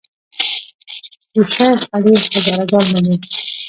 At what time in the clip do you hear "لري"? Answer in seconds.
2.93-3.15